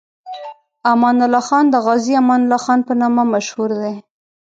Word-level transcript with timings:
امان 0.91 1.17
الله 1.25 1.43
خان 1.47 1.65
د 1.69 1.75
غازي 1.85 2.13
امان 2.21 2.41
الله 2.43 2.59
خان 2.65 2.79
په 2.87 2.93
نامه 3.01 3.23
مشهور 3.33 3.69
دی. 3.81 3.95